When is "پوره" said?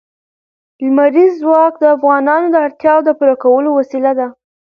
3.17-3.35